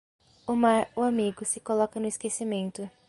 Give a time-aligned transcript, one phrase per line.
[0.47, 2.89] O mar, o amigo se coloca no esquecimento.